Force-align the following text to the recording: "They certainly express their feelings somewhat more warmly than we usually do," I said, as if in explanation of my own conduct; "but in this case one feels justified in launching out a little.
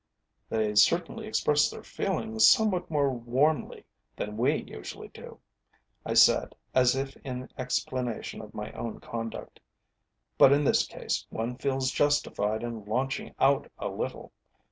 "They 0.49 0.73
certainly 0.73 1.27
express 1.27 1.69
their 1.69 1.83
feelings 1.83 2.47
somewhat 2.47 2.89
more 2.89 3.11
warmly 3.13 3.85
than 4.15 4.35
we 4.35 4.63
usually 4.63 5.09
do," 5.09 5.39
I 6.03 6.15
said, 6.15 6.55
as 6.73 6.95
if 6.95 7.15
in 7.17 7.49
explanation 7.55 8.41
of 8.41 8.55
my 8.55 8.71
own 8.71 8.99
conduct; 8.99 9.59
"but 10.39 10.51
in 10.51 10.63
this 10.63 10.87
case 10.87 11.27
one 11.29 11.55
feels 11.55 11.91
justified 11.91 12.63
in 12.63 12.83
launching 12.85 13.35
out 13.39 13.71
a 13.77 13.89
little. 13.89 14.31